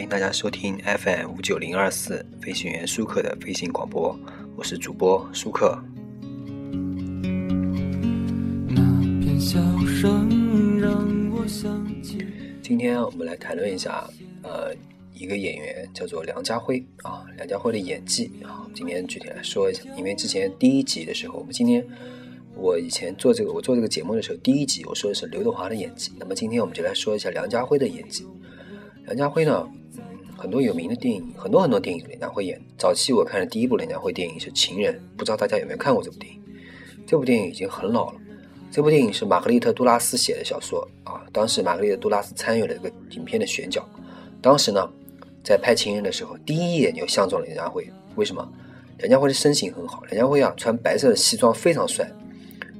[0.00, 4.18] 欢迎大家收听 FM 五九零二四飞行员舒克的飞行广播，
[4.56, 5.78] 我是主播舒克。
[12.62, 14.08] 今天我们来谈论一下，
[14.42, 14.74] 呃，
[15.12, 21.86] 一个演员叫做梁家辉啊，梁家辉的演技啊，今天具体来说一下，因为之前第一集的时候，我们今天。
[22.56, 26.10] 我以前做这个，我做这个节目的时候，第一集我说的是刘德华的演技。
[26.18, 28.26] 那么今天我们就来说一下梁家辉的演技。
[29.04, 29.79] 梁家辉呢，嗯，
[30.40, 32.58] 很多有名的电影，很多很多电影梁家辉演。
[32.78, 36.40] 早期我看的第一部梁家辉电影是《情人》，不知道大家有没有看过这部电影？
[37.06, 38.18] 这部电影已经很老了。
[38.70, 41.20] 这部电影是玛格丽特·杜拉斯写的小说啊。
[41.30, 43.86] 当时玛格丽特·杜拉斯参与了一个影片的选角。
[44.40, 44.90] 当时呢，
[45.44, 47.86] 在拍《情人》的时候，第一眼就相中了梁家辉。
[48.14, 48.50] 为什么？
[48.96, 52.10] 梁家辉的身形很好，梁家辉啊，穿白色的西装非常帅。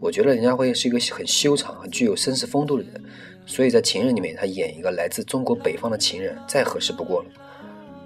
[0.00, 3.04] 我觉得梁家辉是一个很修长、很具有绅士风度的人，
[3.44, 7.28] 所以在《情人》里面，他演一个来自中国北方的情人，再合适不过了。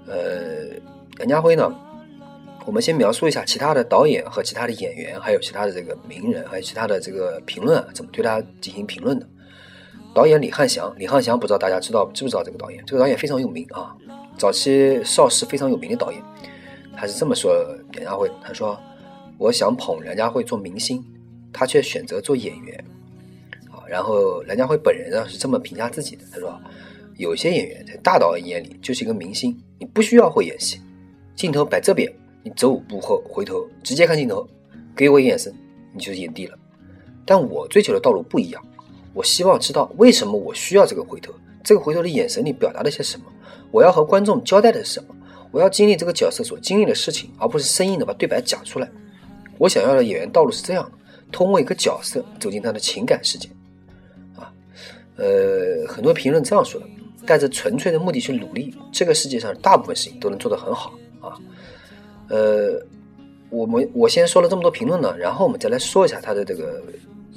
[0.07, 0.79] 呃，
[1.17, 1.73] 梁家辉呢，
[2.65, 9.27] 我们先描述一下其他的导演和其他的演员，还有其他的这个名人，还有其他的这个评论啊，怎么对他进行评论的？
[10.13, 12.83] 导演李汉祥，李汉祥不知道大家知道知不知道这个导演？
[12.85, 13.95] 这个导演非常有名啊，
[14.37, 16.21] 早期邵氏非常有名的导演，
[16.95, 17.53] 他是这么说
[17.91, 18.79] 梁家辉，他说
[19.37, 21.03] ：“我想捧梁家辉做明星。”
[21.53, 22.85] 他却选择做演员，
[23.89, 26.59] 然后梁家辉本人呢是这么评价自己的，他说
[27.17, 30.79] ：“有些演员在大导演眼里就是一个明星，你不需要会演戏，
[31.35, 32.11] 镜头摆这边，
[32.43, 34.47] 你走五步后回头直接看镜头，
[34.95, 35.53] 给我一眼神，
[35.93, 36.57] 你就是影帝了。
[37.25, 38.63] 但我追求的道路不一样，
[39.13, 43.25] 我希望知道为什么我需要这个回头，这个回头的眼神里表达了些什么，
[43.71, 45.15] 我要和观众交代的是什么，
[45.51, 48.89] 我要经历这个角色所经历的事情，而不是生硬的把对白讲出来。
[49.57, 50.91] 我想要的演员道路是这样的。”
[51.29, 53.49] 通过一个角色走进他的情感世界，
[55.17, 56.87] 呃，很多评论这样说的：
[57.25, 61.33] 带着纯粹的目的去努力，这个世界上大部分事情都能做得很好啊。
[62.29, 62.79] 呃，
[63.49, 66.83] 我们我先说了这么多评论呢，然后我们再来说一下他的这个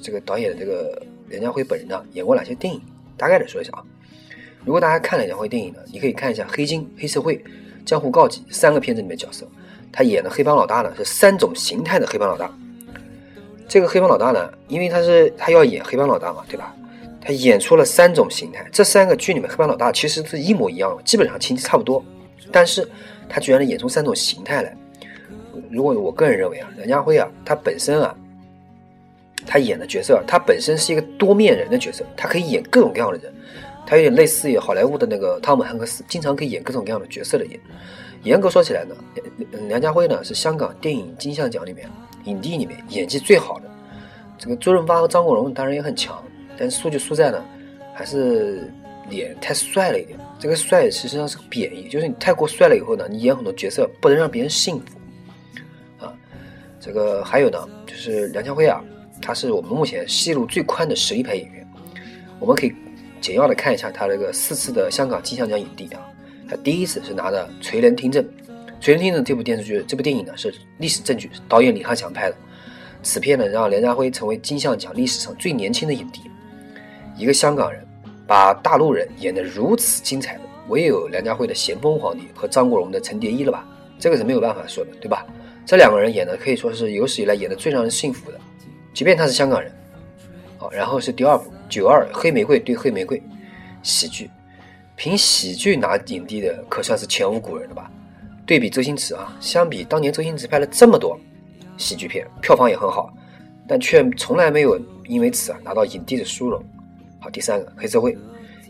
[0.03, 2.81] 这个导演的这个梁家辉本人呢演过哪些电影，
[3.17, 3.83] 大概的说一下啊。
[4.65, 7.37] 如果大家看梁家辉电影呢，你可以看一下《黑金》《黑社会》
[7.87, 9.47] 《江湖告急》三个片子里面角色，
[9.91, 12.53] 他演的黑帮老大呢是三种形态的黑帮老大。
[13.67, 16.75] 这个黑帮老大呢，因为他是他要演黑帮老大嘛，对吧？
[17.21, 22.03] 他演出了三种形态，这三个剧里面黑帮老大其实是一模一样的，基本上情节差不多，
[22.51, 22.89] 但是
[23.29, 24.77] 他居然能演出三种形态来。
[25.71, 28.15] 如果我个人认为啊，梁家辉啊，他本身啊，
[29.47, 33.33] 他演的角色，他本身是一个多面人的角色，他可以演各种各样的人，
[33.87, 37.61] 他有点类似于好莱坞的那个汤姆汉克斯，经常可以演各种各样的角色的演。
[38.23, 38.95] 严格说起来呢，
[39.69, 41.89] 梁家辉呢是香港电影金像奖里面。
[42.25, 43.65] 影帝里面演技最好的，
[44.37, 46.23] 这个周润发和张国荣当然也很强，
[46.61, 47.43] 但是输就输在呢，
[47.95, 48.71] 还是
[49.09, 50.19] 脸太帅了一点。
[50.39, 55.01] 这个帅实际上是个贬义，就是你太过帅了以后呢，你演很多角色不能让别人信服
[56.05, 56.13] 啊。
[56.79, 58.85] 这个还有呢，就是梁家辉啊，
[59.23, 61.67] 他是我们目前戏路最宽的实力派演员。
[62.39, 62.75] 我们可以
[63.23, 66.07] 简要的看一下他这个四次的香港金像奖影帝啊，
[66.47, 68.23] 他第一次是拿的《垂帘听政》。
[68.81, 72.37] 《垂帘听政》这部电视剧，这部电影呢是历史证据，导演李翰祥拍的。
[73.03, 76.21] 此片呢让梁家辉成为金像奖历史上最年轻的影帝。
[77.21, 77.87] 一个香港人
[78.27, 83.63] 把大陆人演得如此精彩的，唯有梁家辉的咸丰皇帝和张国荣的陈蝶衣了吧？
[83.99, 85.27] 这个是没有办法说的，对吧？
[85.67, 88.41] 这两个人演的可以说是有史以来演的最让人信服的，
[88.95, 89.71] 即便他是香港人。
[90.57, 93.19] 好，然后是第二部《九二黑玫瑰对黑玫瑰》，
[93.83, 94.31] 喜剧，
[94.97, 97.91] 凭喜剧拿影帝的可算是前无古人了吧？
[98.47, 101.21] 对比周星驰啊，相比当年周星驰拍了这么多
[101.77, 103.13] 喜剧片，票房也很好，
[103.69, 106.65] 但却从来没有因为此啊拿到影帝的殊荣。
[107.21, 108.17] 好，第三个黑社会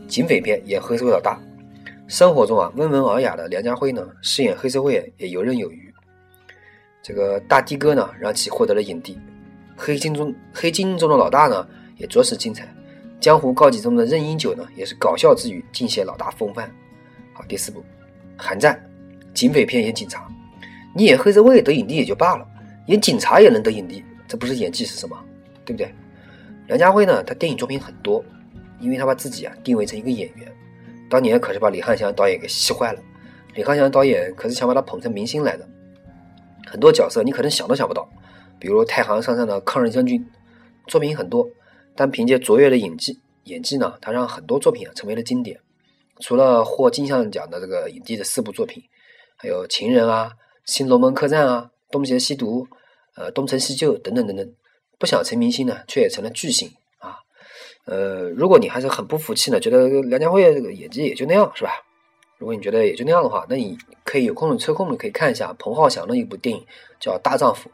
[0.09, 1.41] 警匪片演黑社会老大，
[2.09, 5.93] 生活中啊温文尔雅的梁家辉呢饰演黑社会也游刃有余。
[7.01, 9.17] 这个大的哥呢让其获得了影帝，
[9.77, 11.67] 黑金中黑金中的老大呢
[11.97, 12.69] 也着实精彩，
[13.21, 16.69] 江湖告急中的任英九呢也是搞笑之余尽显老大风范。
[17.33, 17.83] 好，第四部
[18.37, 18.79] 寒战。
[19.33, 20.27] 警匪片演警察，
[20.93, 22.45] 你演黑社会得影帝也就罢了，
[22.87, 25.17] 演警察也能得影帝，这不是演技是什么？
[25.65, 25.95] 对不对？
[26.67, 28.25] 梁家辉呢，他电影作品很多，
[28.81, 30.53] 因为他把自己啊定位成一个演员，
[31.09, 33.01] 当年可是把李翰祥导演给气坏了。
[33.55, 35.69] 李翰祥导演可是想把他捧成明星来的，
[36.67, 38.09] 很多角色你可能想都想不到，
[38.59, 40.27] 比如太行山上的抗日将军，
[40.87, 41.49] 作品很多，
[41.95, 45.61] 但凭借卓越的演技，演技呢，他让很多作品啊成为了经典。
[46.21, 48.85] 除了获金像奖的这个影帝的四部作品。
[49.43, 50.33] 还有情人啊，
[50.67, 52.69] 新龙门客栈啊，东邪西毒，
[53.17, 54.53] 呃，东成西就等等等等，
[54.99, 56.71] 不想成明星呢，却也成了巨星。
[57.85, 61.71] 呃，如果你还是很不服气呢，觉得梁家辉这个演技也就那样，是吧？
[62.39, 66.65] 如果你觉得也就那样的话，那你可以有空的抽空的可以看一下彭浩翔的一部电影
[66.99, 67.69] 叫《大丈夫》，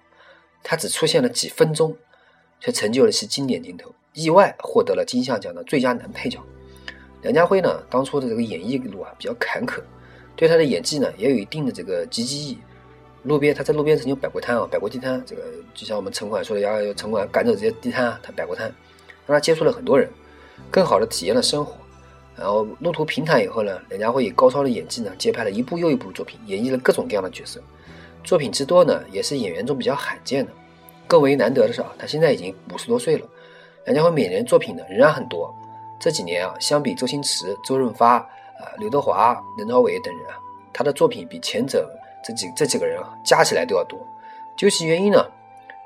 [0.64, 1.96] 他只出现了几分钟，
[2.58, 6.42] 却成就了其经典镜头，意外获得了金像奖的最佳男配角。
[7.22, 9.80] 梁家辉呢，当初的这个演艺路啊比较坎坷，
[10.34, 12.58] 对他的演技呢也有一定的这个积极意义。
[13.22, 15.42] 路边他在路边曾经摆过摊啊，摆过地摊，这个
[15.74, 18.72] 就像我们城管说的，要城管赶走这些地摊啊，他摆过摊，
[19.26, 20.08] 让他接触了很多人，
[20.70, 21.75] 更好的体验了生活。
[22.37, 27.61] 然后路途平坦以后呢，梁家辉以高超的演技呢，接拍了一部又一部作品，演绎了各种各样的角色。
[28.23, 30.52] 作品之多呢，也是演员中比较罕见的。
[31.06, 33.26] 更为难得的是啊，他现在已经五十多岁了。
[33.84, 35.55] 梁家辉每年作品呢仍然很多。
[35.99, 38.26] 这几年啊，相比周星驰、周润发、啊
[38.78, 40.37] 刘德华、任朝伟等人啊，
[40.73, 41.88] 他的作品比前者
[42.23, 43.99] 这几这几个人啊加起来都要多。
[44.56, 45.25] 究其原因呢，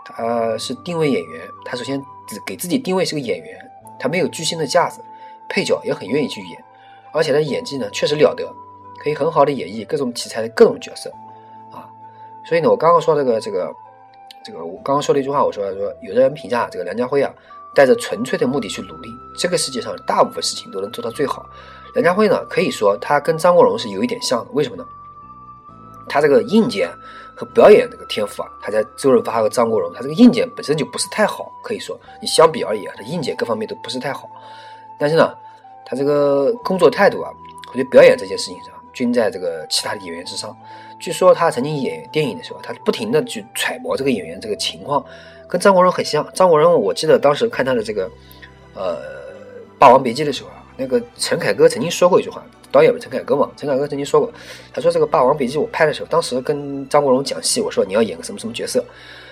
[0.05, 2.03] 他是定位演员，他首先
[2.47, 5.01] 给自己定位是个演员，他没有巨星的架子。
[5.53, 6.65] 配角也很愿意去演，
[7.13, 8.49] 而且他演技呢确实了得，
[9.03, 11.11] 可以很好的演绎各种题材的各种角色，
[11.73, 11.91] 啊，
[12.45, 13.75] 所以呢，我刚刚说这个这个
[14.45, 17.35] 这个，我刚刚说了一句话，我说说有的人评价这个梁家辉啊，
[17.75, 21.45] 带着纯粹的目的去努力，这个世界上大部分事情都能做到最好。
[21.95, 24.87] 梁家辉呢，可以说他跟张国荣是有一点像的，为什么呢？
[26.09, 26.89] 他这个硬件
[27.41, 34.29] 和表演这个天赋啊，他在周润发和张国荣，他这个硬件本身就不是太好，可以说你相比而言，他硬件各方面都不是太好。
[34.99, 35.35] 但是呢，
[35.87, 37.33] 他这个工作态度啊，
[37.67, 40.55] 或者表演这件事情上，均在这个其他的演员之上。
[40.99, 45.03] 据说他曾经演电影的时候，他不停的去揣摩这个演员这个情况，
[45.49, 46.31] 跟张国荣很像。
[46.35, 48.11] 张国荣，我记得当时看他的这个，
[48.75, 48.97] 呃，
[49.79, 54.31] 《霸王别姬》的时候啊，那个陈凯歌曾经说过一句话，导演陈凯歌嘛，陈凯歌曾经说过，
[54.73, 58.85] 他说这个《霸王别姬》我拍的时候，当时跟张国荣讲戏，我说你要演个什么什么角色，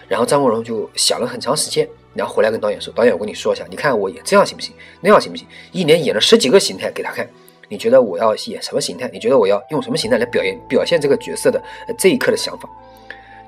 [0.09, 1.89] 然后张国荣就想了很长时间。
[2.15, 4.75] 然后回来跟导演说：“导演，我跟你说一下，你看我演这样行不行？
[5.01, 5.47] 那样行不行？
[5.71, 7.29] 一年演了十几个形态给他看，
[7.69, 9.09] 你觉得我要演什么形态？
[9.13, 11.63] 你觉得我要用什么形态来表演表现这个角色的
[11.97, 12.69] 这一刻的想法？”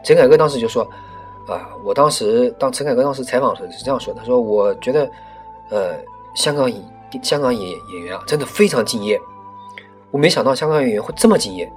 [0.04, 0.88] 陈凯歌当时就说
[1.48, 5.10] ：“啊，我当时当陈凯歌当时采访的时候是这样说，他说我觉得，
[5.70, 5.96] 呃，
[6.36, 9.18] 香港演香港演演员啊，真的非常敬业，
[10.10, 11.70] 我没想到香港演员会这么敬业。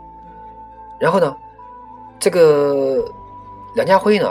[1.00, 1.36] 然后呢，
[2.20, 3.04] 这个
[3.76, 4.30] 梁家辉呢？”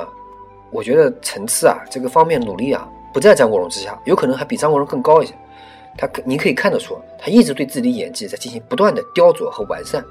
[0.72, 5.34] 我觉得层次啊，这个方面努力啊，不在张国荣之下，有可能还比张国荣更高一些。
[5.98, 10.02] 他，你可以看得出，他一直对自己的演技在进行不断的雕琢和完善，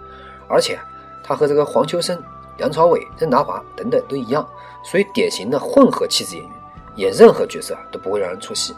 [0.48, 0.78] 而且
[1.24, 2.16] 他和这个黄秋生、
[2.60, 4.48] 梁朝伟、任达华等等都一样，
[4.84, 6.54] 属于典型的混合气质演员，
[6.98, 8.76] 演任何角色啊都不会让人出戏。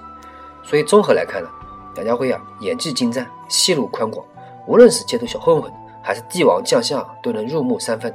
[0.63, 1.49] 所以综合来看呢，
[1.95, 4.25] 梁家辉啊，演技精湛，戏路宽广，
[4.65, 5.71] 无论是街头小混混
[6.01, 8.13] 还是帝王将相，都能入木三分。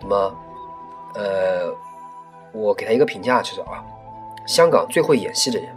[0.00, 0.34] 那么，
[1.14, 1.74] 呃。
[2.52, 3.84] 我给他一个评价，就是啊，
[4.46, 5.68] 香港最会演戏的人，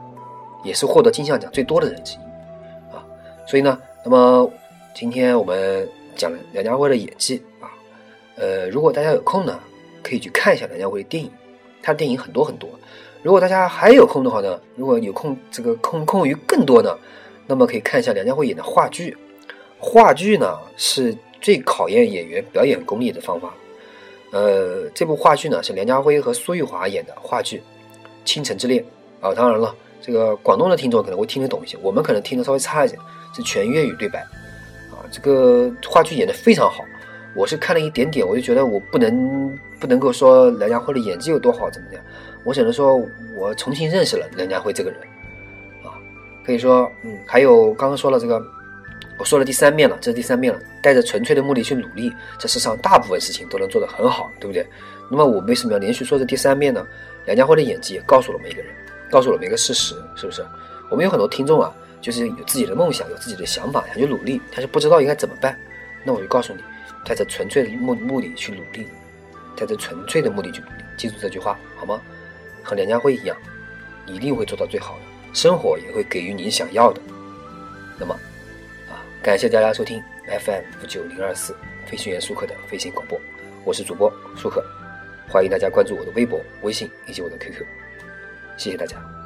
[0.63, 3.04] 也是获得金像奖最多的人之一，啊，
[3.46, 4.50] 所以呢，那么
[4.94, 5.86] 今天我们
[6.16, 7.68] 讲梁家辉的演技啊，
[8.38, 9.60] 呃，如果大家有空呢，
[10.01, 11.30] 可以去看一下梁家辉的电影，
[11.84, 12.69] 他的电影很多很多。
[13.24, 16.98] 如果大家还有空的话呢，如果有空这个空空余更多呢，
[17.46, 19.18] 那么可以看一下梁家辉演的话剧，
[19.79, 23.53] 话剧呢是最考验演员表演功力的方法。
[24.31, 27.57] 呃，这部话剧呢是梁家辉和苏玉华演的话剧
[28.25, 28.83] 《倾城之恋》
[29.27, 29.33] 啊。
[29.33, 33.00] 当然了，这个广东的听众可能会听得懂一些，我们可能听得稍微差一点，
[33.33, 34.19] 是全粤语对白
[34.91, 35.01] 啊。
[35.09, 36.83] 这个话剧演得非常好，
[37.36, 42.03] 我是看了一点点，我就觉得我不能不能够说梁家辉的演技有多好怎么样，
[42.43, 43.01] 我只能说
[43.36, 45.00] 我重新认识了梁家辉这个人
[45.83, 45.98] 啊。
[46.45, 48.39] 可以说，嗯，还有刚刚说了这个。
[49.19, 50.57] 我说了第三遍了，这是第三遍了。
[50.81, 54.65] 带着纯粹的目的去努力，这世上大部分事情都能做得很好，对不对？
[55.11, 56.88] 那么我为什么要连续说这第三遍呢？
[57.25, 58.73] 梁家辉的演技也告诉了我们一个人，
[59.11, 60.41] 告诉了我们一个事实，是不是？
[60.89, 65.59] 我们有很多听众啊，就是有自己的梦想，有自己的想法，想去努力，但是不知道应该怎么办。
[66.05, 66.63] 那我就告诉你，
[67.03, 68.88] 带着纯粹的目目的去努力，
[69.53, 71.99] 带着纯粹的目的去努力，记住这句话好吗？
[72.63, 73.35] 和梁家辉一样，
[74.05, 75.01] 一定会做到最好的，
[75.33, 77.01] 生活也会给予你想要的。
[77.99, 78.17] 那么。
[79.21, 81.53] 感谢大家收听 FM 五九零二四
[81.85, 83.19] 飞行员舒克的飞行广播，
[83.65, 84.63] 我是主播舒克，
[85.27, 87.65] 欢迎大家关注我的微博、微信以及我的 QQ，
[88.55, 89.18] 谢谢大家。